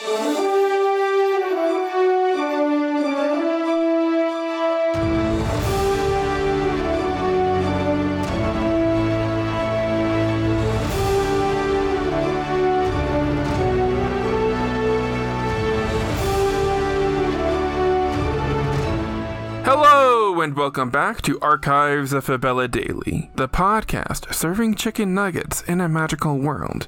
[0.00, 0.30] Hello,
[20.40, 25.88] and welcome back to Archives of Fabella Daily, the podcast serving chicken nuggets in a
[25.88, 26.86] magical world.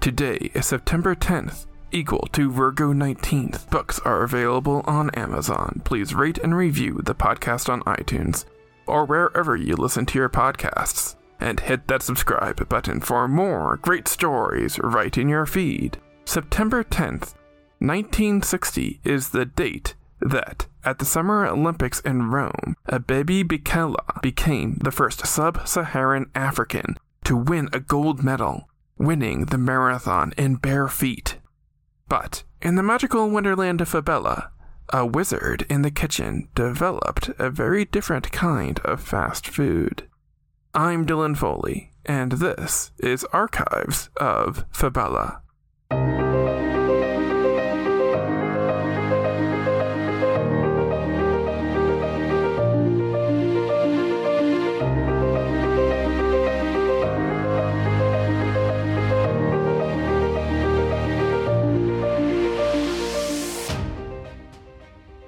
[0.00, 1.66] Today is September 10th,
[1.96, 3.70] equal to Virgo 19th.
[3.70, 5.80] Books are available on Amazon.
[5.82, 8.44] Please rate and review the podcast on iTunes
[8.86, 11.16] or wherever you listen to your podcasts.
[11.40, 15.96] And hit that subscribe button for more great stories right in your feed.
[16.26, 17.34] September 10th,
[17.78, 24.90] 1960 is the date that, at the Summer Olympics in Rome, Abebe Bikila became the
[24.90, 31.38] first sub Saharan African to win a gold medal, winning the marathon in bare feet.
[32.08, 34.50] But in the magical wonderland of Fabella,
[34.92, 40.08] a wizard in the kitchen developed a very different kind of fast food.
[40.74, 45.42] I'm Dylan Foley, and this is Archives of Fabella.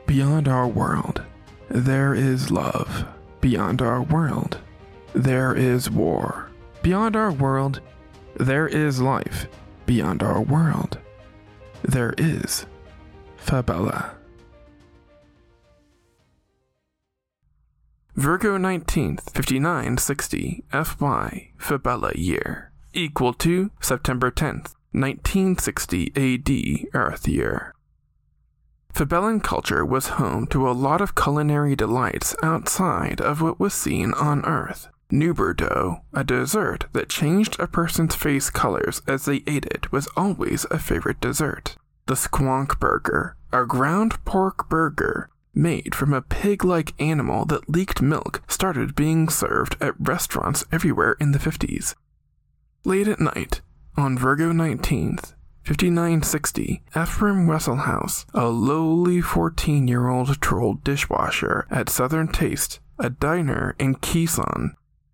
[0.09, 1.23] Beyond our world,
[1.69, 3.05] there is love.
[3.43, 4.57] Beyond our world,
[5.13, 6.49] there is war.
[6.83, 7.83] Beyond our world,
[8.35, 9.47] there is life.
[9.85, 10.97] Beyond our world,
[11.83, 12.65] there is
[13.37, 14.17] Fabella.
[18.17, 27.75] Virgo 19th, 5960 FY Fabella year, equal to September 10th, 1960 AD Earth year.
[28.93, 34.13] Fabellan culture was home to a lot of culinary delights outside of what was seen
[34.15, 34.89] on Earth.
[35.11, 40.67] Nuber a dessert that changed a person's face colors as they ate it, was always
[40.71, 41.77] a favorite dessert.
[42.07, 48.03] The squonk burger, a ground pork burger made from a pig like animal that leaked
[48.03, 51.95] milk, started being served at restaurants everywhere in the 50s.
[52.85, 53.61] Late at night,
[53.97, 55.35] on Virgo 19th,
[55.69, 63.77] 5960, Ephraim Wesselhouse, a lowly 14 year old troll dishwasher at Southern Taste, a diner
[63.79, 64.71] in Quezon,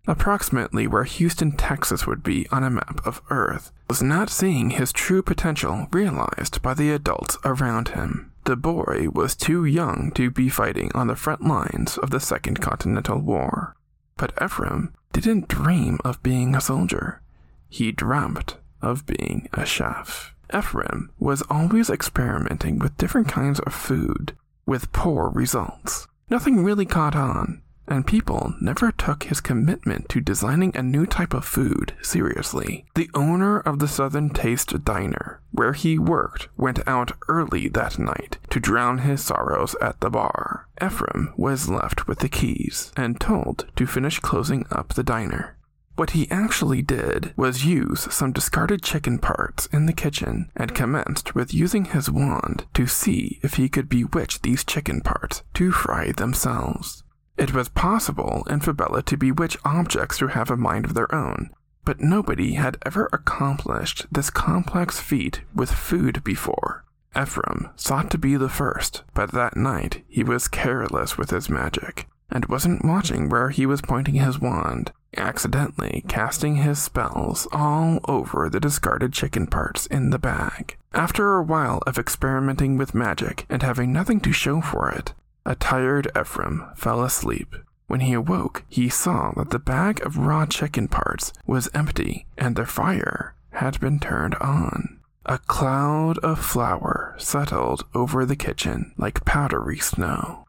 [0.07, 4.93] approximately where Houston, Texas would be on a map of Earth, was not seeing his
[4.93, 8.31] true potential realized by the adults around him.
[8.45, 12.61] The boy was too young to be fighting on the front lines of the Second
[12.61, 13.75] Continental War.
[14.15, 17.21] But Ephraim didn't dream of being a soldier.
[17.67, 20.34] He dreamt of being a chef.
[20.53, 24.35] Ephraim was always experimenting with different kinds of food,
[24.65, 26.07] with poor results.
[26.29, 31.33] Nothing really caught on, and people never took his commitment to designing a new type
[31.33, 32.85] of food seriously.
[32.95, 38.37] The owner of the Southern Taste Diner, where he worked, went out early that night
[38.49, 40.67] to drown his sorrows at the bar.
[40.83, 45.55] Ephraim was left with the keys and told to finish closing up the diner.
[45.95, 51.35] What he actually did was use some discarded chicken parts in the kitchen and commenced
[51.35, 56.11] with using his wand to see if he could bewitch these chicken parts to fry
[56.11, 57.03] themselves.
[57.37, 61.49] It was possible in Fabella to bewitch objects who have a mind of their own,
[61.85, 66.83] but nobody had ever accomplished this complex feat with food before.
[67.17, 72.07] Ephraim sought to be the first, but that night he was careless with his magic
[72.29, 78.49] and wasn't watching where he was pointing his wand, accidentally casting his spells all over
[78.49, 80.77] the discarded chicken parts in the bag.
[80.93, 85.13] After a while of experimenting with magic and having nothing to show for it,
[85.45, 87.55] a tired Ephraim fell asleep.
[87.87, 92.55] When he awoke, he saw that the bag of raw chicken parts was empty and
[92.55, 94.99] the fire had been turned on.
[95.25, 100.45] A cloud of flour settled over the kitchen like powdery snow.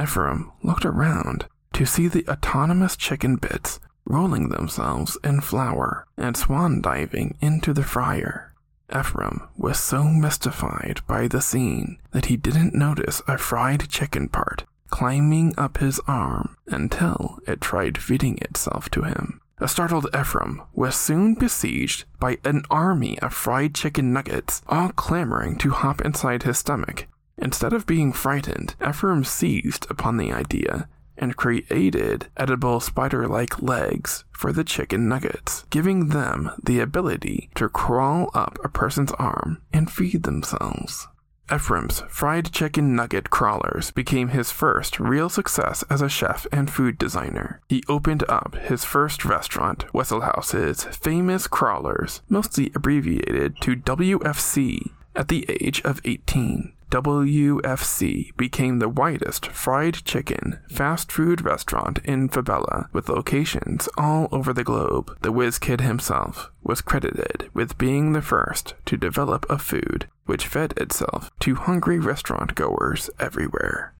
[0.00, 6.80] Ephraim looked around to see the autonomous chicken bits rolling themselves in flour and swan
[6.80, 8.52] diving into the fryer.
[8.94, 14.64] Ephraim was so mystified by the scene that he didn't notice a fried chicken part
[14.92, 19.40] climbing up his arm until it tried feeding itself to him.
[19.58, 25.56] A startled Ephraim was soon besieged by an army of fried chicken nuggets, all clamoring
[25.58, 27.06] to hop inside his stomach.
[27.38, 30.88] Instead of being frightened, Ephraim seized upon the idea
[31.22, 37.68] and created edible spider like legs for the chicken nuggets, giving them the ability to
[37.68, 41.06] crawl up a person's arm and feed themselves.
[41.52, 46.98] Ephraim's fried chicken nugget crawlers became his first real success as a chef and food
[46.98, 47.60] designer.
[47.68, 55.46] He opened up his first restaurant, Wesselhaus's famous crawlers, mostly abbreviated to WFC, at the
[55.48, 56.72] age of 18.
[56.92, 64.52] WFC became the widest fried chicken fast food restaurant in Fabella with locations all over
[64.52, 65.16] the globe.
[65.22, 70.46] The whiz kid himself was credited with being the first to develop a food which
[70.46, 73.94] fed itself to hungry restaurant goers everywhere.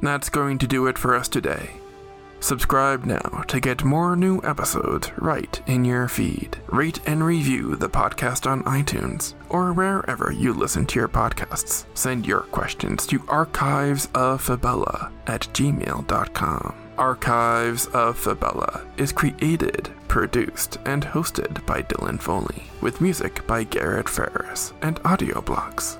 [0.00, 1.72] That's going to do it for us today.
[2.40, 6.58] Subscribe now to get more new episodes right in your feed.
[6.68, 11.84] Rate and review the podcast on iTunes or wherever you listen to your podcasts.
[11.94, 16.74] Send your questions to archivesoffabella at gmail.com.
[16.96, 24.08] Archives of Fabella is created, produced, and hosted by Dylan Foley, with music by Garrett
[24.08, 25.99] Ferris and AudioBlocks.